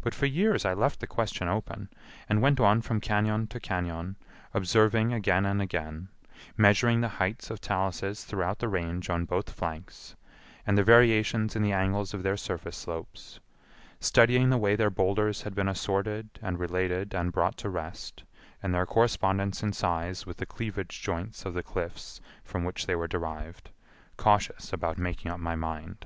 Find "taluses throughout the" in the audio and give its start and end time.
7.60-8.66